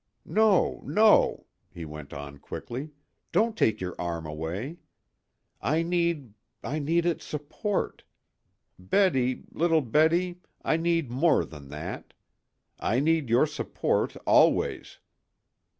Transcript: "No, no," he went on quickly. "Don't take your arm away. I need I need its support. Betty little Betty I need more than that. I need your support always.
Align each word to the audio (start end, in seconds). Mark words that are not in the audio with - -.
"No, 0.25 0.81
no," 0.83 1.45
he 1.69 1.85
went 1.85 2.11
on 2.11 2.39
quickly. 2.39 2.89
"Don't 3.31 3.55
take 3.55 3.79
your 3.79 3.93
arm 3.99 4.25
away. 4.25 4.77
I 5.61 5.83
need 5.83 6.33
I 6.63 6.79
need 6.79 7.05
its 7.05 7.23
support. 7.23 8.03
Betty 8.79 9.43
little 9.51 9.81
Betty 9.81 10.41
I 10.63 10.77
need 10.77 11.11
more 11.11 11.45
than 11.45 11.69
that. 11.69 12.15
I 12.79 12.99
need 12.99 13.29
your 13.29 13.45
support 13.45 14.17
always. 14.25 14.97